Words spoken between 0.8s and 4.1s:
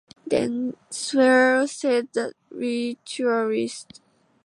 swear," said the ritualist.